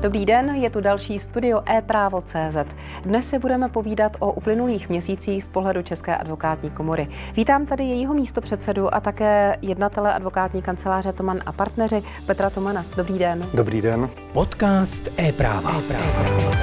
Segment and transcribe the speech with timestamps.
[0.00, 2.56] Dobrý den, je tu další studio e-právo.cz.
[3.02, 7.08] Dnes se budeme povídat o uplynulých měsících z pohledu České advokátní komory.
[7.36, 12.84] Vítám tady jejího místo předsedu a také jednatele advokátní kanceláře Toman a partneři Petra Tomana.
[12.96, 13.48] Dobrý den.
[13.54, 14.10] Dobrý den.
[14.32, 15.70] Podcast e-práva.
[15.78, 16.56] e-práva.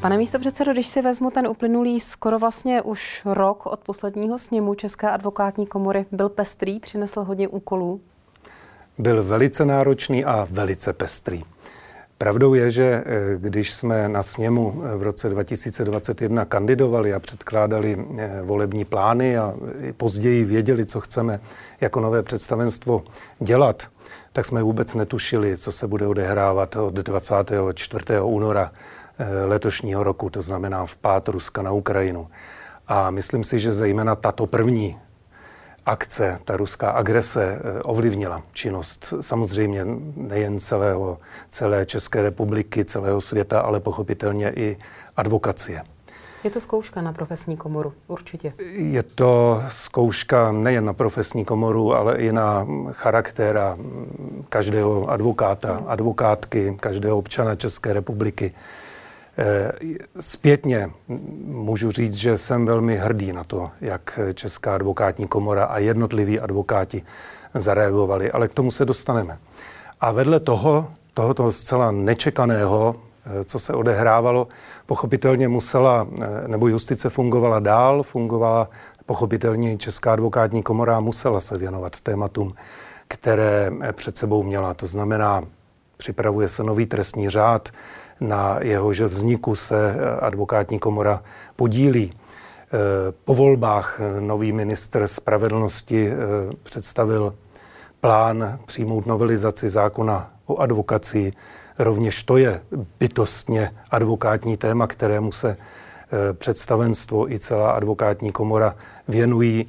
[0.00, 4.74] Pane místo předsedo, když si vezmu ten uplynulý skoro vlastně už rok od posledního sněmu
[4.74, 8.00] České advokátní komory, byl pestrý, přinesl hodně úkolů?
[8.98, 11.42] Byl velice náročný a velice pestrý.
[12.18, 13.04] Pravdou je, že eh,
[13.36, 19.54] když jsme na sněmu v roce 2021 kandidovali a předkládali eh, volební plány a
[19.96, 21.40] později věděli, co chceme
[21.80, 23.02] jako nové představenstvo
[23.40, 23.88] dělat,
[24.32, 28.04] tak jsme vůbec netušili, co se bude odehrávat od 24.
[28.22, 28.72] února
[29.18, 32.28] eh, letošního roku, to znamená vpád Ruska na Ukrajinu.
[32.88, 34.96] A myslím si, že zejména tato první
[35.86, 39.86] akce, ta ruská agrese eh, ovlivnila činnost samozřejmě
[40.16, 41.18] nejen celého,
[41.50, 44.76] celé České republiky, celého světa, ale pochopitelně i
[45.16, 45.82] advokacie.
[46.44, 48.52] Je to zkouška na profesní komoru, určitě.
[48.72, 53.78] Je to zkouška nejen na profesní komoru, ale i na charaktéra
[54.48, 58.54] každého advokáta, advokátky, každého občana České republiky.
[59.38, 59.72] Eh,
[60.20, 60.90] zpětně
[61.44, 67.02] můžu říct, že jsem velmi hrdý na to, jak Česká advokátní komora a jednotliví advokáti
[67.54, 69.38] zareagovali, ale k tomu se dostaneme.
[70.00, 72.96] A vedle toho, tohoto zcela nečekaného,
[73.26, 74.48] eh, co se odehrávalo,
[74.86, 78.68] pochopitelně musela, eh, nebo justice fungovala dál, fungovala
[79.06, 82.52] pochopitelně Česká advokátní komora musela se věnovat tématům,
[83.08, 84.74] které před sebou měla.
[84.74, 85.42] To znamená,
[85.96, 87.68] připravuje se nový trestní řád,
[88.20, 91.22] na jehož vzniku se advokátní komora
[91.56, 92.10] podílí.
[92.12, 92.12] E,
[93.24, 96.12] po volbách nový ministr spravedlnosti
[96.62, 97.34] představil
[98.00, 101.32] plán přijmout novelizaci zákona o advokaci.
[101.78, 102.60] Rovněž to je
[103.00, 105.56] bytostně advokátní téma, kterému se
[106.32, 108.76] představenstvo i celá advokátní komora
[109.08, 109.68] věnují.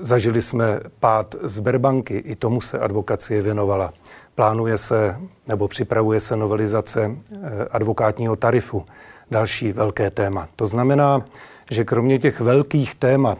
[0.00, 3.92] Zažili jsme pád Sberbanky, i tomu se advokacie věnovala.
[4.36, 5.16] Plánuje se
[5.46, 7.38] nebo připravuje se novelizace eh,
[7.70, 8.84] advokátního tarifu,
[9.30, 10.48] další velké téma.
[10.56, 11.24] To znamená,
[11.70, 13.38] že kromě těch velkých témat,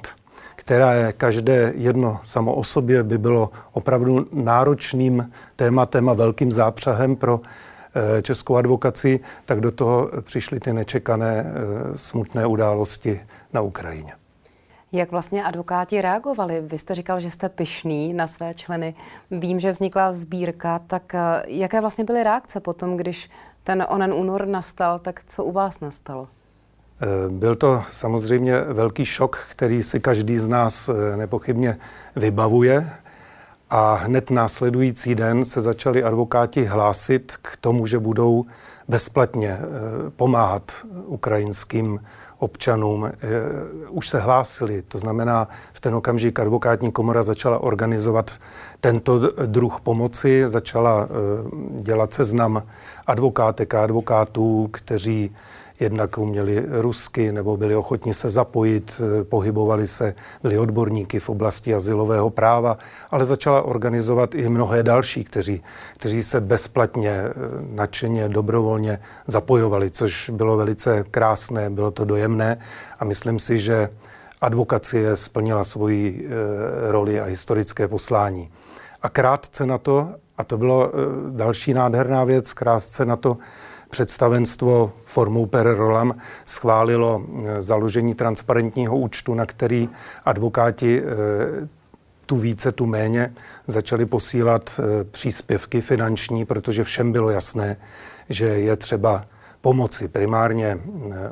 [0.57, 7.41] které každé jedno samo o sobě by bylo opravdu náročným tématem a velkým zápřahem pro
[7.41, 13.21] eh, českou advokaci, tak do toho přišly ty nečekané eh, smutné události
[13.53, 14.13] na Ukrajině.
[14.93, 16.61] Jak vlastně advokáti reagovali?
[16.61, 18.95] Vy jste říkal, že jste pyšný na své členy.
[19.31, 23.31] Vím, že vznikla sbírka, tak eh, jaké vlastně byly reakce potom, když
[23.65, 26.29] ten onen únor nastal, tak co u vás nastalo?
[27.01, 31.79] Eh, byl to samozřejmě velký šok, který si každý z nás eh, nepochybně
[32.17, 32.91] vybavuje.
[33.71, 38.45] A hned následující den se začali advokáti hlásit k tomu, že budou
[38.89, 39.59] bezplatně
[40.17, 40.73] pomáhat
[41.07, 42.01] ukrajinským
[42.39, 43.13] občanům eh,
[43.91, 44.83] už se hlásili.
[44.83, 48.39] To znamená, v ten okamžik advokátní komora začala organizovat
[48.81, 52.63] tento druh pomoci, začala eh, dělat seznam
[53.07, 55.31] advokátek a advokátů, kteří
[55.81, 61.75] jednak uměli rusky nebo byli ochotni se zapojit, eh, pohybovali se, byli odborníky v oblasti
[61.75, 62.79] asilového práva,
[63.11, 65.63] ale začala organizovat i mnohé další, kteří,
[65.95, 67.33] kteří se bezplatně, eh,
[67.75, 72.59] nadšeně, dobrovolně zapojovali, což bylo velice krásné, bylo to dojemné
[72.99, 73.89] a myslím si, že
[74.41, 78.51] advokacie splnila svoji e, roli a historické poslání.
[79.03, 80.91] A krátce na to, a to bylo e,
[81.31, 83.37] další nádherná věc, krátce na to
[83.91, 86.15] představenstvo formou per rolam
[86.45, 89.89] schválilo eh, založení transparentního účtu, na který
[90.25, 91.69] advokáti eh,
[92.27, 93.35] tu více, tu méně
[93.67, 97.77] začali posílat eh, příspěvky finanční, protože všem bylo jasné,
[98.29, 99.25] že je třeba
[99.61, 100.79] pomoci primárně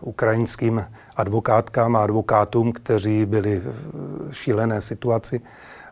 [0.00, 0.84] ukrajinským
[1.16, 5.40] advokátkám a advokátům, kteří byli v šílené situaci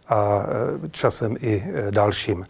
[0.09, 0.47] a
[0.91, 2.45] časem i dalším.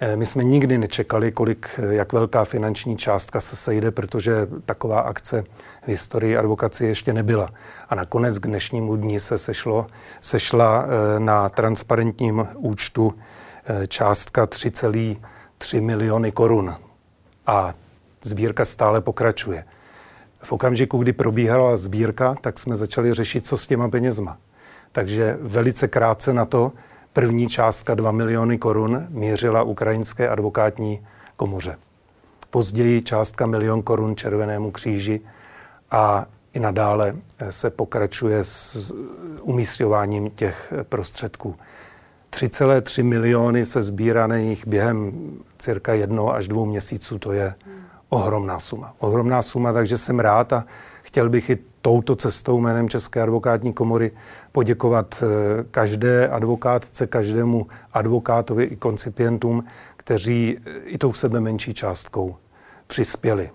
[0.00, 5.00] Eh, my jsme nikdy nečekali, kolik, eh, jak velká finanční částka se sejde, protože taková
[5.00, 5.42] akce
[5.82, 7.48] v historii advokacie ještě nebyla.
[7.88, 9.86] A nakonec k dnešnímu dní se sešlo,
[10.20, 13.14] sešla eh, na transparentním účtu
[13.88, 16.76] částka 3,3 miliony korun.
[17.46, 17.74] A
[18.22, 19.64] sbírka stále pokračuje.
[20.42, 24.38] V okamžiku, kdy probíhala sbírka, tak jsme začali řešit, co s těma penězma.
[24.92, 26.72] Takže velice krátce na to
[27.18, 31.06] První částka 2 miliony korun mířila ukrajinské advokátní
[31.36, 31.76] komoře.
[32.50, 35.20] Později částka milion korun Červenému kříži
[35.90, 37.16] a i nadále
[37.50, 38.94] se pokračuje s
[39.42, 41.54] umístěváním těch prostředků.
[42.32, 45.12] 3,3 miliony se sbíraných během
[45.58, 47.54] cirka jednoho až dvou měsíců, to je
[48.08, 48.94] ohromná suma.
[48.98, 50.64] Ohromná suma, takže jsem rád a
[51.08, 54.10] chtěl bych i touto cestou jménem České advokátní komory
[54.52, 59.64] poděkovat eh, každé advokátce, každému advokátovi i koncipientům,
[59.96, 62.36] kteří i tou sebe menší částkou
[62.86, 63.50] přispěli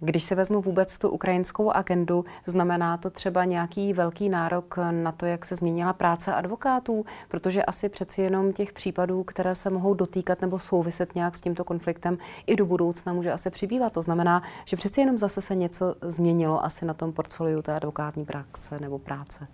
[0.00, 5.26] když se vezmu vůbec tu ukrajinskou agendu, znamená to třeba nějaký velký nárok na to,
[5.26, 7.04] jak se změnila práce advokátů?
[7.28, 11.64] Protože asi přeci jenom těch případů, které se mohou dotýkat nebo souviset nějak s tímto
[11.64, 13.92] konfliktem, i do budoucna může asi přibývat.
[13.92, 18.24] To znamená, že přeci jenom zase se něco změnilo asi na tom portfoliu té advokátní
[18.24, 19.46] praxe nebo práce.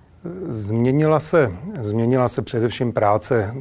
[0.48, 3.54] Změnila se, změnila se především práce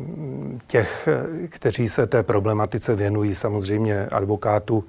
[0.67, 1.09] těch,
[1.49, 4.83] kteří se té problematice věnují, samozřejmě advokátů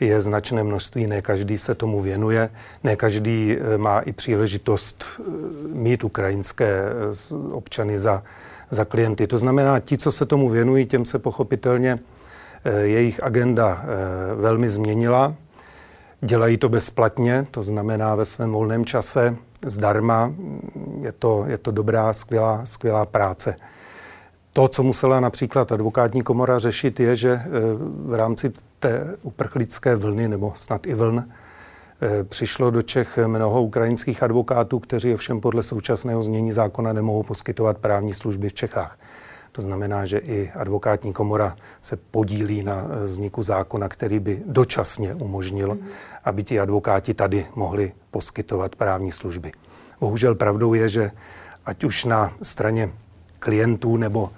[0.00, 2.50] je značné množství, ne každý se tomu věnuje,
[2.84, 5.22] ne každý eh, má i příležitost eh,
[5.68, 8.22] mít ukrajinské eh, občany za,
[8.70, 9.26] za klienty.
[9.26, 11.98] To znamená, ti, co se tomu věnují, těm se pochopitelně
[12.82, 13.84] jejich agenda
[14.34, 15.34] velmi změnila.
[16.20, 19.36] Dělají to bezplatně, to znamená ve svém volném čase,
[19.66, 20.34] zdarma.
[21.00, 23.56] Je to, je to dobrá, skvělá, skvělá práce.
[24.58, 27.48] To, co musela například advokátní komora řešit, je, že eh,
[27.80, 31.24] v rámci té uprchlické vlny, nebo snad i vln,
[32.02, 37.78] eh, přišlo do Čech mnoho ukrajinských advokátů, kteří ovšem podle současného znění zákona nemohou poskytovat
[37.78, 38.98] právní služby v Čechách.
[39.52, 45.14] To znamená, že i advokátní komora se podílí na eh, vzniku zákona, který by dočasně
[45.14, 45.86] umožnil, mm.
[46.24, 49.52] aby ti advokáti tady mohli poskytovat právní služby.
[50.00, 51.10] Bohužel pravdou je, že
[51.64, 52.90] ať už na straně
[53.38, 54.30] klientů nebo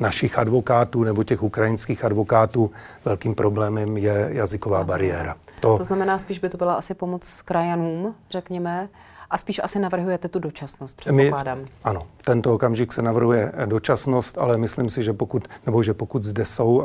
[0.00, 2.70] našich advokátů nebo těch ukrajinských advokátů
[3.04, 5.34] velkým problémem je jazyková bariéra.
[5.60, 8.88] To, to znamená, spíš by to byla asi pomoc krajanům, řekněme,
[9.30, 11.58] a spíš asi navrhujete tu dočasnost, předpokládám.
[11.58, 16.22] My, ano, tento okamžik se navrhuje dočasnost, ale myslím si, že pokud, nebo že pokud
[16.22, 16.84] zde jsou uh,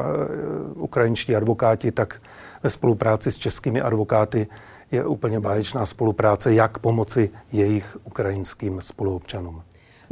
[0.76, 2.22] ukrajinští advokáti, tak
[2.64, 4.48] ve spolupráci s českými advokáty
[4.92, 9.62] je úplně báječná spolupráce, jak pomoci jejich ukrajinským spoluobčanům.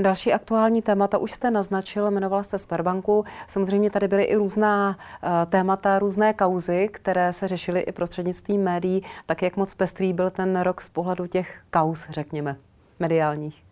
[0.01, 3.25] Další aktuální témata už jste naznačil, jmenovala jste Sperbanku.
[3.47, 9.03] Samozřejmě tady byly i různá uh, témata, různé kauzy, které se řešily i prostřednictvím médií.
[9.25, 12.55] Tak jak moc pestrý byl ten rok z pohledu těch kauz, řekněme,
[12.99, 13.63] mediálních?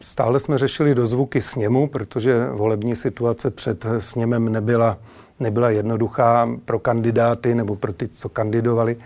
[0.00, 4.98] Stále jsme řešili dozvuky sněmu, protože volební situace před sněmem nebyla,
[5.40, 8.96] nebyla jednoduchá pro kandidáty nebo pro ty, co kandidovali.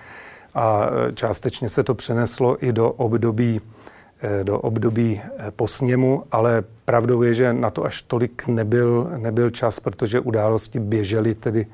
[0.55, 3.96] A částečně se to přeneslo i do období Eh,
[4.43, 9.51] do období eh, po sněmu, ale pravdou je, že na to až tolik nebyl, nebyl
[9.51, 11.67] čas, protože události běžely tedy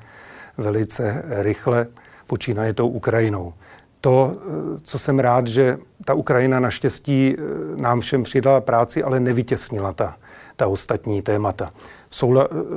[0.58, 1.86] velice rychle,
[2.26, 3.54] počínaje tou Ukrajinou.
[4.00, 7.36] To, eh, co jsem rád, že ta Ukrajina naštěstí
[7.76, 10.16] nám všem přidala práci, ale nevytěsnila ta,
[10.56, 11.70] ta ostatní témata.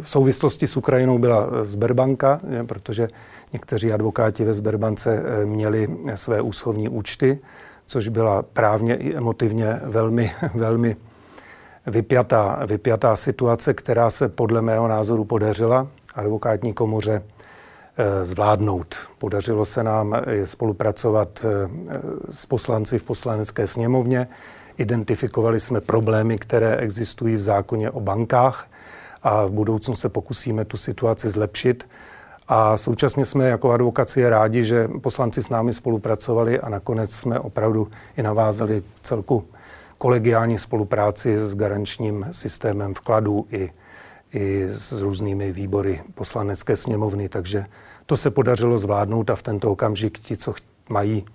[0.02, 3.08] V souvislosti s Ukrajinou byla Sberbanka, protože
[3.54, 7.40] někteří advokáti ve Sberbance měli své úschovní účty
[7.86, 10.96] což byla právně i emotivně velmi, velmi
[11.88, 17.22] vypjatá, vypjatá situace, která se podle mého názoru podařila advokátní komoře
[17.98, 18.96] eh, zvládnout.
[19.18, 21.70] Podařilo se nám spolupracovat eh,
[22.30, 24.28] s poslanci v poslanecké sněmovně.
[24.78, 28.68] Identifikovali jsme problémy, které existují v zákoně o bankách
[29.24, 31.88] a v budoucnu se pokusíme tu situaci zlepšit.
[32.48, 37.88] A současně jsme jako advokacie rádi, že poslanci s námi spolupracovali a nakonec jsme opravdu
[38.18, 39.44] i navázali celku
[39.98, 43.72] kolegiální spolupráci s garančním systémem vkladů i,
[44.34, 47.30] i s různými výbory poslanecké sněmovny.
[47.30, 47.66] Takže
[48.06, 50.54] to se podařilo zvládnout a v tento okamžik ti, co
[50.90, 51.26] mají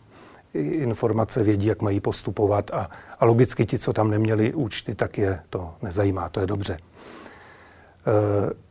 [0.54, 2.90] informace, vědí, jak mají postupovat a,
[3.20, 6.76] a logicky ti, co tam neměli účty, tak je to nezajímá, to je dobře.
[6.76, 8.69] E,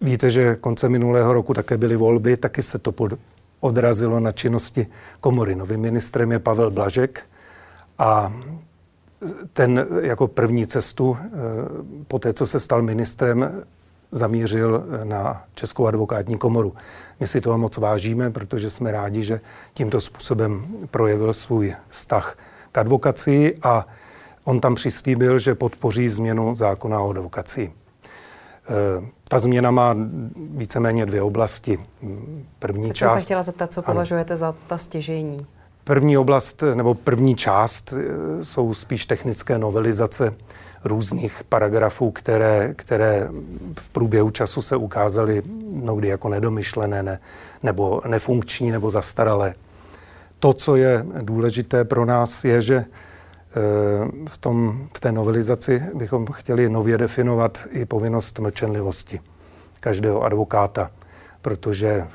[0.00, 3.12] Víte, že konce minulého roku také byly volby, taky se to pod,
[3.60, 4.86] odrazilo na činnosti
[5.20, 5.54] komory.
[5.54, 7.20] Novým ministrem je Pavel Blažek
[7.98, 8.32] a
[9.52, 11.28] ten jako první cestu, eh,
[12.08, 13.62] po té, co se stal ministrem,
[14.12, 16.74] zamířil na Českou advokátní komoru.
[17.20, 19.40] My si toho moc vážíme, protože jsme rádi, že
[19.74, 22.38] tímto způsobem projevil svůj vztah
[22.72, 23.86] k advokacii a
[24.44, 27.72] on tam přislíbil, že podpoří změnu zákona o advokacii.
[28.68, 29.96] Eh, ta změna má
[30.36, 31.78] víceméně dvě oblasti.
[32.58, 33.12] První Teď část...
[33.12, 34.38] jsem se chtěla zeptat, co považujete ano.
[34.38, 35.46] za ta stěžení?
[35.84, 40.34] První oblast, nebo první část eh, jsou spíš technické novelizace
[40.84, 43.28] různých paragrafů, které, které
[43.80, 47.20] v průběhu času se ukázaly mnohdy jako nedomyšlené, ne,
[47.62, 49.54] nebo nefunkční, nebo zastaralé.
[50.38, 52.84] To, co je důležité pro nás, je, že
[54.28, 59.20] v, tom, v té novelizaci bychom chtěli nově definovat i povinnost mlčenlivosti
[59.80, 60.90] každého advokáta,
[61.42, 62.06] protože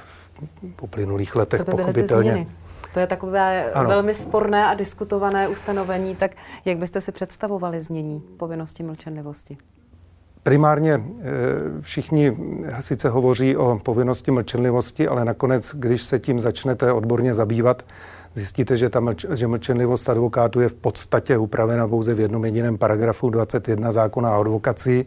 [0.78, 2.48] v uplynulých letech Co by pochopitelně...
[2.94, 3.90] To je takové ano.
[3.90, 6.32] velmi sporné a diskutované ustanovení, tak
[6.66, 9.58] jak byste si představovali znění povinnosti mlčenlivosti?
[10.44, 11.22] Primárně eh,
[11.82, 12.38] všichni
[12.80, 17.84] sice hovoří o povinnosti mlčenlivosti, ale nakonec, když se tím začnete odborně zabývat,
[18.34, 22.78] zjistíte, že, ta mlč, že mlčenlivost advokátu je v podstatě upravena pouze v jednom jediném
[22.78, 25.06] paragrafu 21 zákona o advokaci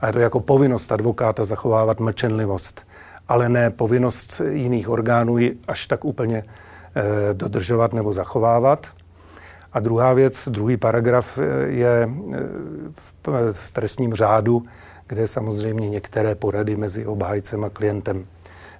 [0.00, 2.86] a je to jako povinnost advokáta zachovávat mlčenlivost,
[3.28, 7.02] ale ne povinnost jiných orgánů ji až tak úplně eh,
[7.34, 8.86] dodržovat nebo zachovávat.
[9.72, 12.38] A druhá věc, druhý paragraf eh, je eh,
[13.26, 14.62] v, v trestním řádu,
[15.06, 18.26] kde samozřejmě některé porady mezi obhájcem a klientem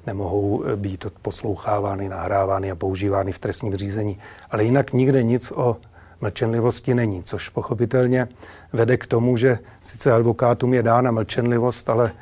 [0.06, 4.18] nemohou eh, být poslouchávány, nahrávány a používány v trestním řízení.
[4.50, 5.76] Ale jinak nikde nic o
[6.20, 8.28] mlčenlivosti není, což pochopitelně
[8.72, 12.12] vede k tomu, že sice advokátům je dána mlčenlivost, ale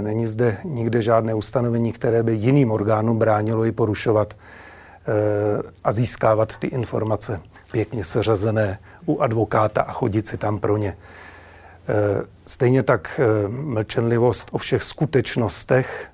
[0.00, 4.34] není zde nikde žádné ustanovení, které by jiným orgánům bránilo ji porušovat
[5.84, 7.40] a získávat ty informace
[7.72, 10.88] pěkně seřazené u advokáta a chodit si tam pro ně.
[10.88, 10.96] E,
[12.46, 16.09] stejně tak mlčenlivost o všech skutečnostech,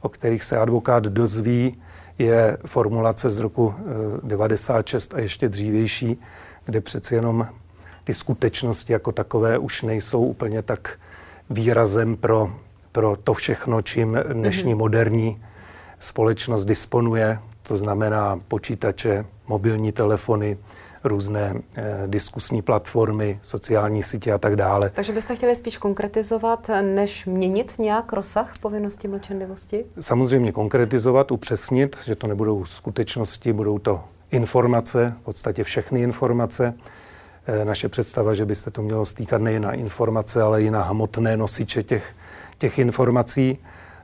[0.00, 1.76] o kterých se advokát dozví,
[2.18, 3.74] je formulace z roku
[4.22, 6.20] 96 e, a ještě dřívější,
[6.64, 7.48] kde přeci jenom
[8.04, 10.98] ty skutečnosti jako takové už nejsou úplně tak
[11.50, 12.52] výrazem pro,
[12.92, 14.78] pro to všechno, čím dnešní mm-hmm.
[14.78, 15.42] moderní
[15.98, 20.58] společnost disponuje, to znamená počítače, mobilní telefony,
[21.04, 24.90] různé eh, diskusní platformy, sociální sítě a tak dále.
[24.94, 29.84] Takže byste chtěli spíš konkretizovat, než měnit nějak rozsah povinnosti mlčenlivosti?
[30.00, 36.74] Samozřejmě konkretizovat, upřesnit, že to nebudou skutečnosti, budou to informace, v podstatě všechny informace.
[37.46, 41.36] Eh, naše představa, že byste to mělo stýkat nejen na informace, ale i na hmotné
[41.36, 42.14] nosiče těch,
[42.58, 43.58] těch informací.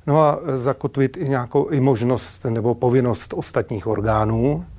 [0.07, 4.76] No a zakotvit i nějakou i možnost nebo povinnost ostatních orgánů, Eh,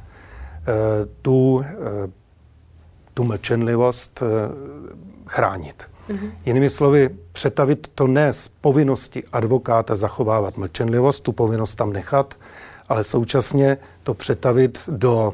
[1.21, 2.11] tu, eh,
[3.13, 4.25] tu mlčenlivost eh,
[5.25, 5.83] chránit.
[6.09, 6.31] Mm-hmm.
[6.45, 12.35] Jinými slovy, přetavit to ne z povinnosti advokáta zachovávat mlčenlivost, tu povinnost tam nechat,
[12.89, 15.31] ale současně to přetavit do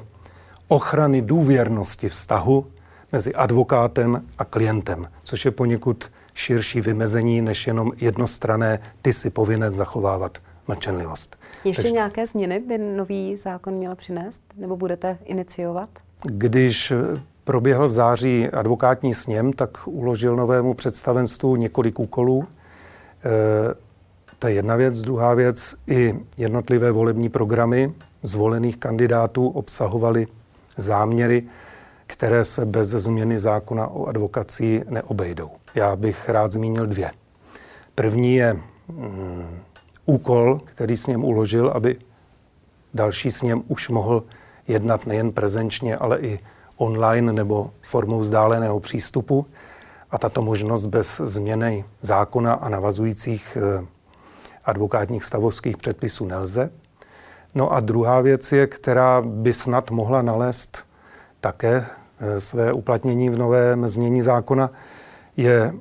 [0.68, 2.66] ochrany důvěrnosti vztahu
[3.12, 9.72] mezi advokátem a klientem, což je poněkud širší vymezení než jenom jednostrané, ty si povinen
[9.72, 11.38] zachovávat mlčenlivost.
[11.64, 14.42] Ještě Takže, nějaké změny by nový zákon měl přinést?
[14.58, 15.90] Nebo budete iniciovat?
[16.24, 16.94] Když
[17.44, 22.44] proběhl v září advokátní sněm, tak uložil novému představenstvu několik úkolů.
[22.44, 22.50] E,
[24.40, 25.02] to je jedna věc.
[25.02, 27.94] Druhá věc, i jednotlivé volební programy
[28.24, 30.28] zvolených kandidátů obsahovaly
[30.78, 31.44] záměry,
[32.08, 35.50] které se bez změny zákona o advokací neobejdou.
[35.76, 37.12] Já bych rád zmínil dvě.
[37.96, 38.54] První je
[38.88, 39.60] mm,
[40.06, 41.98] úkol, který s ním uložil, aby
[42.94, 44.24] další s ním už mohl
[44.68, 46.40] jednat nejen prezenčně, ale i
[46.78, 49.46] online nebo formou vzdáleného přístupu.
[50.12, 53.86] A tato možnost bez změny zákona a navazujících eh,
[54.66, 56.70] advokátních stavovských předpisů nelze.
[57.56, 60.86] No a druhá věc je, která by snad mohla nalézt
[61.40, 61.86] také
[62.20, 64.72] eh, své uplatnění v novém znění zákona,
[65.38, 65.74] je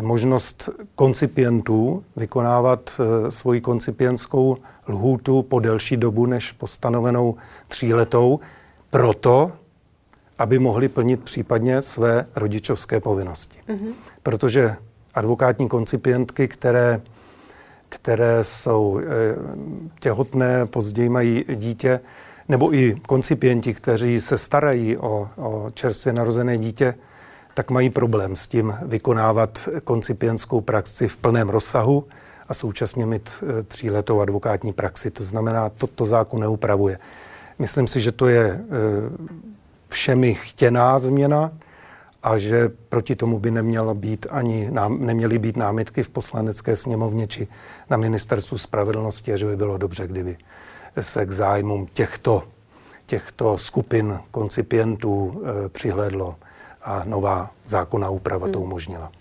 [0.00, 4.56] možnost koncipientů vykonávat eh, svoji koncipientskou
[4.88, 7.36] lhůtu po delší dobu než po stanovenou
[7.68, 8.40] tříletou,
[8.90, 9.52] proto,
[10.38, 13.58] aby mohli plnit případně své rodičovské povinnosti.
[13.68, 13.92] Mm-hmm.
[14.22, 14.76] Protože
[15.14, 17.00] advokátní koncipientky, které,
[17.88, 19.04] které jsou eh,
[20.00, 22.00] těhotné, později mají dítě,
[22.48, 26.94] nebo i koncipienti, kteří se starají o, o čerstvě narozené dítě,
[27.54, 32.04] tak mají problém s tím vykonávat koncipientskou praxi v plném rozsahu
[32.48, 35.10] a současně mít e, tříletou advokátní praxi.
[35.10, 36.98] To znamená, to, to zákon neupravuje.
[37.58, 38.60] Myslím si, že to je e,
[39.88, 41.52] všemi chtěná změna
[42.22, 47.48] a že proti tomu by neměla být ani, neměly být námitky v poslanecké sněmovně či
[47.90, 50.36] na ministerstvu spravedlnosti a že by bylo dobře, kdyby
[51.00, 52.42] se k zájmům těchto,
[53.06, 56.34] těchto skupin koncipientů e, přihlédlo
[56.84, 58.52] a nová zákonná úprava hmm.
[58.52, 59.12] to umožnila.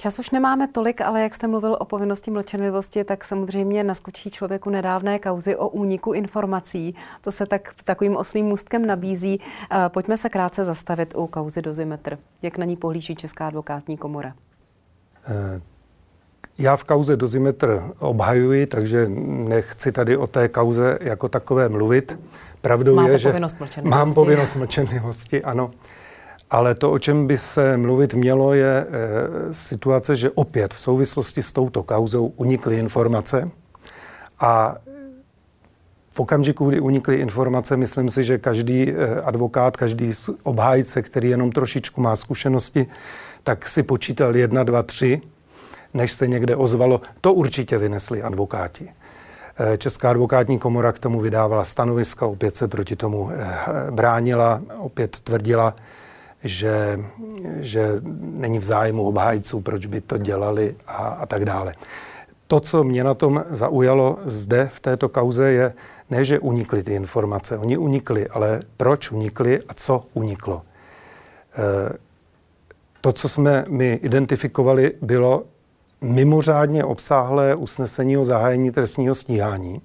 [0.00, 4.70] Čas už nemáme tolik, ale jak jste mluvil o povinnosti mlčenlivosti, tak samozřejmě naskočí člověku
[4.70, 6.94] nedávné kauzy o úniku informací.
[7.20, 9.40] To se tak takovým oslým můstkem nabízí.
[9.70, 12.18] Eh, pojďme se krátce zastavit u kauzy Dozimetr.
[12.42, 14.34] Jak na ní pohlíží Česká advokátní komora?
[15.28, 15.60] Eh,
[16.58, 19.08] já v kauze Dozimetr obhajuji, takže
[19.48, 22.18] nechci tady o té kauze jako takové mluvit.
[22.60, 25.70] Pravdou Máte je, že povinnost mám povinnost mlčenlivosti, ano
[26.50, 28.86] Ale to, o čem by se mluvit mělo, je e,
[29.54, 33.50] situace, že opět v souvislosti s touto kauzou unikly informace
[34.40, 34.76] a
[36.18, 40.12] v okamžiku, kdy unikly informace, myslím si, že každý eh, advokát, každý
[40.42, 42.86] obhájce, který jenom trošičku má zkušenosti,
[43.42, 45.20] tak si počítal jedna, dva, tři,
[45.94, 47.00] než se někde ozvalo.
[47.20, 48.90] To určitě vynesli advokáti.
[49.58, 55.20] Eh, Česká advokátní komora k tomu vydávala stanoviska, opět se proti tomu eh, bránila, opět
[55.20, 55.74] tvrdila,
[56.44, 57.00] že,
[57.60, 57.88] že
[58.20, 61.74] není v zájmu obhájců, proč by to dělali a, a tak dále.
[62.46, 65.72] To, co mě na tom zaujalo zde v této kauze, je,
[66.10, 67.58] ne, že unikly ty informace.
[67.58, 70.62] Oni unikly, ale proč unikly a co uniklo?
[70.62, 71.98] E,
[73.00, 75.44] to, co jsme my identifikovali, bylo
[76.00, 79.80] mimořádně obsáhlé usnesení o zahájení trestního stíhání,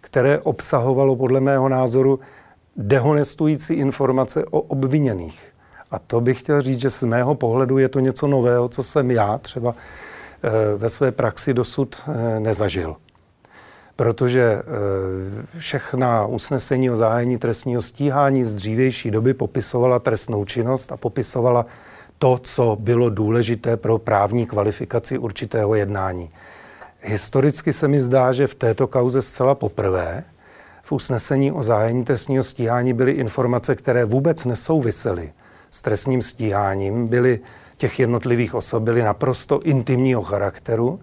[0.00, 2.20] které obsahovalo podle mého názoru
[2.76, 5.52] dehonestující informace o obviněných.
[5.90, 9.10] A to bych chtěl říct, že z mého pohledu je to něco nového, co jsem
[9.10, 9.74] já třeba
[10.42, 12.96] e, ve své praxi dosud e, nezažil
[13.96, 14.62] protože eh,
[15.58, 21.66] všechna usnesení o zahájení trestního stíhání z dřívější doby popisovala trestnou činnost a popisovala
[22.18, 26.30] to, co bylo důležité pro právní kvalifikaci určitého jednání.
[27.00, 30.24] Historicky se mi zdá, že v této kauze zcela poprvé
[30.82, 35.32] v usnesení o zahájení trestního stíhání byly informace, které vůbec nesouvisely
[35.76, 37.40] s trestním stíháním, byly
[37.76, 41.00] těch jednotlivých osob byly naprosto intimního charakteru.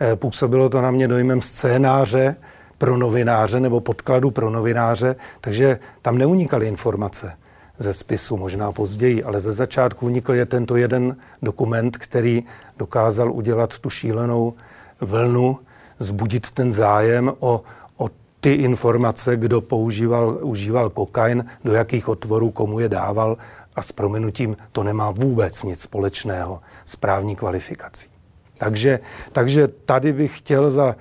[0.00, 2.36] Eh, působilo to na mě dojmem scénáře
[2.78, 7.32] pro novináře nebo podkladu pro novináře, takže tam neunikaly informace
[7.78, 12.44] ze spisu, možná později, ale ze začátku unikl je tento jeden dokument, který
[12.76, 14.54] dokázal udělat tu šílenou
[15.00, 15.58] vlnu,
[15.98, 17.62] zbudit ten zájem o,
[17.96, 18.08] o
[18.40, 23.36] ty informace, kdo používal, užíval kokain, do jakých otvorů komu je dával
[23.80, 28.10] a s prominutím to nemá vůbec nic společného s právní kvalifikací.
[28.58, 29.00] Takže,
[29.32, 30.96] takže tady bych chtěl za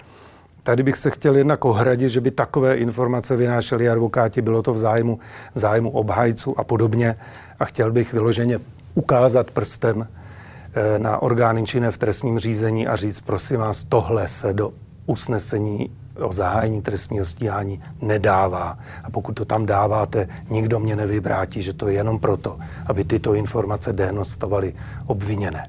[0.63, 4.77] Tady bych se chtěl jednak ohradit, že by takové informace vynášeli advokáti, bylo to v
[4.77, 5.19] zájmu,
[5.55, 7.15] v zájmu obhajců a podobně.
[7.59, 8.59] A chtěl bych vyloženě
[8.93, 14.53] ukázat prstem eh, na orgány činné v trestním řízení a říct, prosím vás, tohle se
[14.53, 14.73] do
[15.05, 15.89] usnesení
[16.21, 18.77] o zahájení trestního stíhání nedává.
[19.03, 23.33] A pokud to tam dáváte, nikdo mě nevybrátí, že to je jenom proto, aby tyto
[23.33, 24.73] informace denostovaly
[25.07, 25.63] obviněné.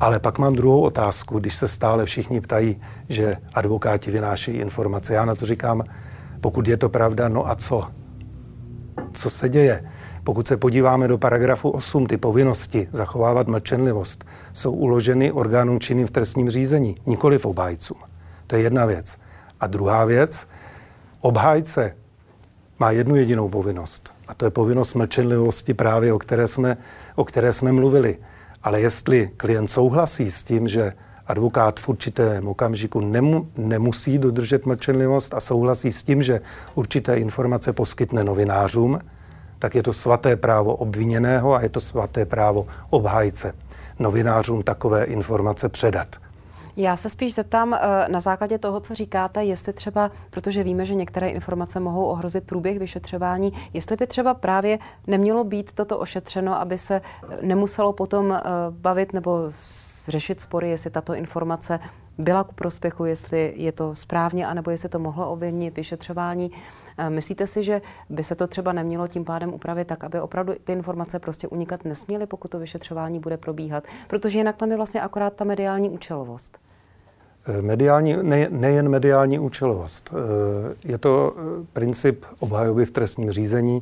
[0.00, 5.14] Ale pak mám druhou otázku, když se stále všichni ptají, že advokáti vynášejí informace.
[5.14, 5.82] Já na to říkám,
[6.40, 7.84] pokud je to pravda, no a co?
[9.12, 9.84] Co se děje?
[10.24, 16.10] Pokud se podíváme do paragrafu 8, ty povinnosti zachovávat mlčenlivost jsou uloženy orgánům činným v
[16.10, 17.96] trestním řízení, nikoli v obhájcům.
[18.46, 19.16] To je jedna věc.
[19.60, 20.48] A druhá věc,
[21.20, 21.96] obhájce
[22.78, 24.12] má jednu jedinou povinnost.
[24.28, 26.76] A to je povinnost mlčenlivosti právě, o které jsme,
[27.14, 28.18] o které jsme mluvili.
[28.62, 30.92] Ale jestli klient souhlasí s tím, že
[31.26, 36.40] advokát v určitém okamžiku nemu, nemusí dodržet mlčenlivost a souhlasí s tím, že
[36.74, 38.98] určité informace poskytne novinářům,
[39.58, 43.54] tak je to svaté právo obviněného a je to svaté právo obhájce
[43.98, 46.16] novinářům takové informace předat.
[46.80, 50.94] Já se spíš zeptám eh, na základě toho, co říkáte, jestli třeba, protože víme, že
[50.94, 56.78] některé informace mohou ohrozit průběh vyšetřování, jestli by třeba právě nemělo být toto ošetřeno, aby
[56.78, 57.00] se
[57.42, 59.50] nemuselo potom eh, bavit nebo
[60.08, 61.80] řešit spory, jestli tato informace
[62.18, 66.50] byla ku prospěchu, jestli je to správně, anebo jestli to mohlo ovlivnit vyšetřování.
[66.98, 70.52] Eh, myslíte si, že by se to třeba nemělo tím pádem upravit tak, aby opravdu
[70.64, 73.84] ty informace prostě unikat nesměly, pokud to vyšetřování bude probíhat?
[74.08, 76.58] Protože jinak tam je vlastně akorát ta mediální účelovost.
[77.46, 80.10] Eh, mediální, ne, nejen mediální účelovost.
[80.12, 81.34] Eh, je to
[81.72, 83.80] princip obhajoby v trestním řízení,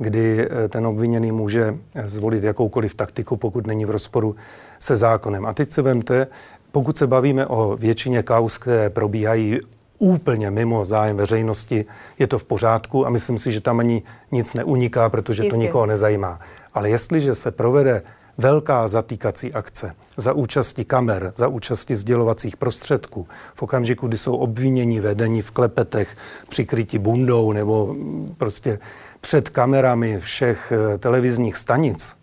[0.00, 4.36] kdy ten obviněný může zvolit jakoukoliv taktiku, pokud není v rozporu
[4.78, 5.46] se zákonem.
[5.46, 6.26] A teď se vemte,
[6.72, 9.60] pokud se bavíme o většině kaus, které probíhají
[9.98, 11.84] úplně mimo zájem veřejnosti,
[12.18, 15.56] je to v pořádku a myslím si, že tam ani nic neuniká, protože Jistě.
[15.56, 16.40] to nikoho nezajímá.
[16.74, 18.02] Ale jestliže se provede
[18.38, 25.00] velká zatýkací akce za účasti kamer, za účasti sdělovacích prostředků, v okamžiku, kdy jsou obvinění
[25.00, 26.16] vedení v klepetech,
[26.48, 27.96] přikryti bundou nebo
[28.38, 28.78] prostě
[29.20, 32.16] před kamerami všech eh, televizních stanic,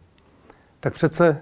[0.79, 1.41] tak přece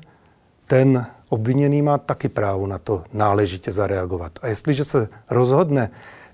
[0.67, 4.31] ten obviněný má taky právo na to náležitě zareagovat.
[4.41, 5.91] A jestliže se rozhodne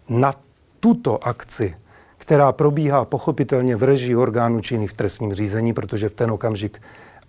[0.10, 0.34] na
[0.80, 1.76] tuto akci,
[2.18, 6.82] která probíhá pochopitelně v režii orgánů činných v trestním řízení, protože v ten okamžik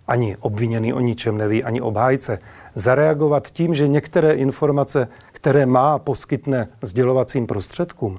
[0.07, 2.39] ani obviněný o ničem neví, ani obhájce,
[2.75, 8.17] zareagovat tím, že některé informace, které má, poskytne sdělovacím prostředkům,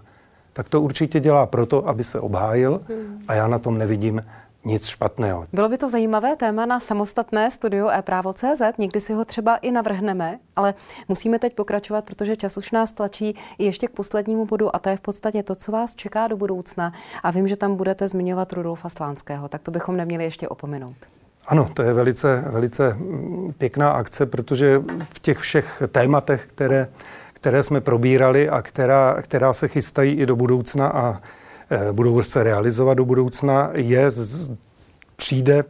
[0.52, 2.80] tak to určitě dělá proto, aby se obhájil
[3.28, 4.24] a já na tom nevidím
[4.64, 5.46] nic špatného.
[5.52, 10.38] Bylo by to zajímavé téma na samostatné studio e-právo.cz, někdy si ho třeba i navrhneme,
[10.56, 10.74] ale
[11.08, 14.88] musíme teď pokračovat, protože čas už nás tlačí i ještě k poslednímu bodu a to
[14.88, 16.92] je v podstatě to, co vás čeká do budoucna.
[17.22, 20.96] A vím, že tam budete zmiňovat Rudolfa Slánského, tak to bychom neměli ještě opomenout.
[21.46, 26.88] Ano, to je velice, velice mm, pěkná akce, protože v těch všech tématech, které,
[27.32, 31.20] které jsme probírali a která, která se chystají i do budoucna a
[31.92, 34.50] budou se realizovat do budoucna, je, z,
[35.16, 35.64] přijde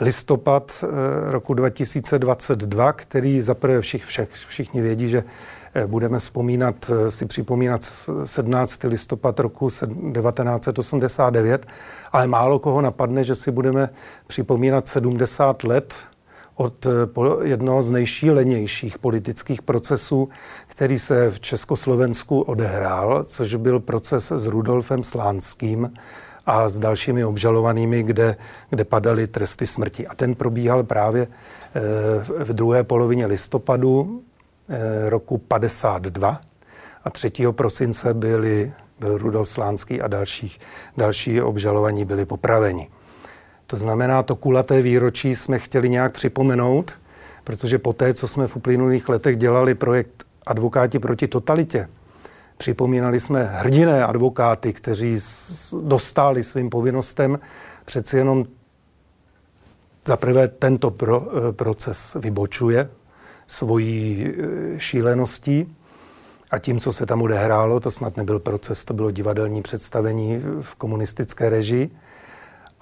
[0.00, 5.24] listopad e, roku 2022, který zaprvé všich, všech, všichni vědí, že
[5.74, 7.84] Eh, budeme vzpomínat, eh, si připomínat
[8.24, 8.88] 17.
[8.88, 11.66] listopad roku 1989,
[12.12, 13.88] ale málo koho napadne, že si budeme
[14.26, 16.06] připomínat 70 let
[16.54, 16.90] od eh,
[17.42, 20.28] jednoho z nejšílenějších politických procesů,
[20.66, 25.92] který se v Československu odehrál, což byl proces s Rudolfem Slánským
[26.46, 28.36] a s dalšími obžalovanými, kde,
[28.70, 30.06] kde padaly tresty smrti.
[30.06, 31.26] A ten probíhal právě
[32.42, 34.22] v druhé polovině listopadu
[34.68, 36.40] Eh, roku 52
[37.04, 37.52] a 3.
[37.52, 40.60] prosince byli, byl Rudolf Slánský a dalších,
[40.96, 42.88] další obžalovaní byli popraveni.
[43.66, 46.92] To znamená, to kulaté výročí jsme chtěli nějak připomenout,
[47.44, 51.88] protože po té, co jsme v uplynulých letech dělali projekt Advokáti proti totalitě,
[52.56, 55.18] připomínali jsme hrdiné advokáty, kteří
[55.82, 57.38] dostali svým povinnostem,
[57.84, 58.44] přeci jenom
[60.06, 62.88] za prvé tento pro, eh, proces vybočuje
[63.46, 65.76] svojí e, šíleností
[66.50, 70.74] a tím, co se tam odehrálo, to snad nebyl proces, to bylo divadelní představení v
[70.74, 71.90] komunistické režii,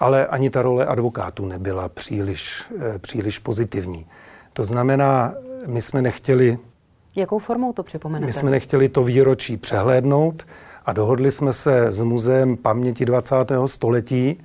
[0.01, 2.63] ale ani ta role advokátů nebyla příliš,
[2.95, 4.05] e, příliš pozitivní.
[4.53, 5.33] To znamená,
[5.67, 6.57] my jsme nechtěli...
[7.15, 8.25] Jakou formou to připomenete?
[8.25, 10.47] My jsme nechtěli to výročí přehlédnout
[10.85, 13.35] a dohodli jsme se s Muzeem paměti 20.
[13.65, 14.37] století,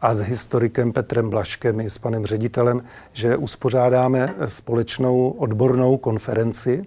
[0.00, 6.84] a s historikem Petrem Blaškem i s panem ředitelem, že uspořádáme společnou odbornou konferenci.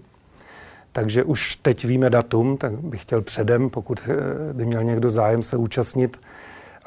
[0.91, 5.41] Takže už teď víme datum, tak bych chtěl předem, pokud eh, by měl někdo zájem
[5.41, 6.19] se účastnit,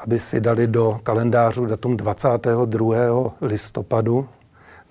[0.03, 3.33] aby si dali do kalendářu datum 22.
[3.41, 4.27] listopadu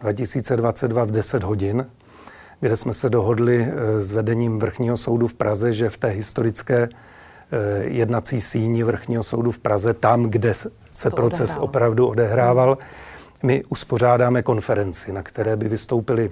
[0.00, 1.86] 2022 v 10 hodin,
[2.60, 6.88] kde jsme se dohodli eh, s vedením Vrchního soudu v Praze, že v té historické
[7.52, 10.54] Eh, jednací síni vrchního soudu v Praze, tam, kde
[10.90, 11.64] se to proces odehrál.
[11.64, 12.78] opravdu odehrával.
[13.42, 16.30] My uspořádáme konferenci, na které by vystoupili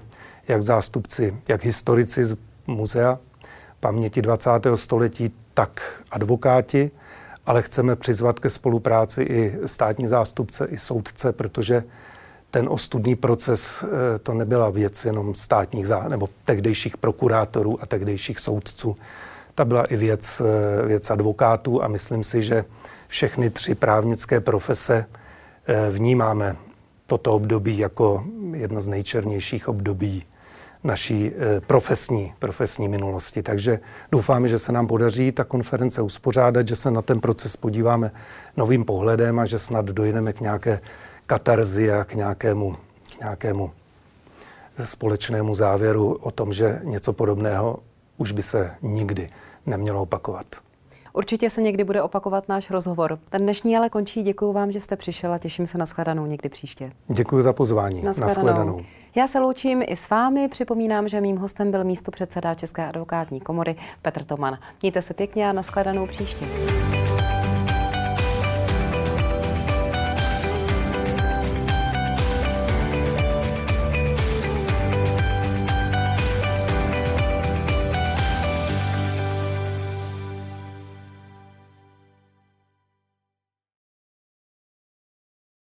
[0.49, 2.37] jak zástupci, jak historici z
[2.67, 3.19] muzea
[3.81, 4.51] paměti 20.
[4.75, 6.91] století, tak advokáti,
[7.49, 11.85] ale chceme přizvat ke spolupráci i státní zástupce, i soudce, protože
[12.51, 18.39] ten ostudný proces eh, to nebyla věc jenom státních zá, nebo tehdejších prokurátorů a tehdejších
[18.39, 18.97] soudců.
[19.55, 22.65] Ta byla i věc, eh, věc advokátů a myslím si, že
[23.07, 25.07] všechny tři právnické profese
[25.67, 26.57] eh, vnímáme
[27.07, 30.25] toto období jako jedno z nejčernějších období
[30.85, 33.43] naší eh, profesní, profesní minulosti.
[33.43, 33.81] Takže
[34.13, 38.11] doufáme, že se nám podaří ta konference uspořádat, že se na ten proces podíváme
[38.57, 40.81] novým pohledem a že snad dojdeme k nějaké
[41.27, 42.77] katarzi a k nějakému,
[43.17, 43.71] k nějakému
[44.85, 47.79] společnému závěru o tom, že něco podobného
[48.17, 49.31] už by se nikdy
[49.67, 50.47] nemělo opakovat.
[51.19, 53.19] Určitě se někdy bude opakovat náš rozhovor.
[53.31, 54.23] Ten dnešní ale končí.
[54.23, 56.91] Děkuji vám, že jste přišel a těším se na shledanou někdy příště.
[57.09, 58.03] Děkuji za pozvání.
[58.03, 58.81] Na shledanou.
[59.15, 60.49] Já se loučím i s vámi.
[60.49, 64.59] Připomínám, že mým hostem byl místo předseda České advokátní komory Petr Toman.
[64.83, 66.47] Mějte se pěkně a na shledanou příště.